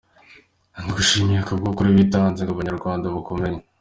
[0.81, 3.61] Ndagushimiye kubw, ukuri witanze ngo abanyarwanda bakumenye.